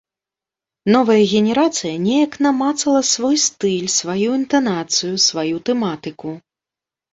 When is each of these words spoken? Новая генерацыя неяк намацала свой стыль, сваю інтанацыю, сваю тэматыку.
Новая 0.95 1.23
генерацыя 1.33 1.93
неяк 2.05 2.33
намацала 2.47 3.03
свой 3.11 3.37
стыль, 3.45 3.93
сваю 3.99 4.29
інтанацыю, 4.41 5.13
сваю 5.29 5.55
тэматыку. 5.71 6.37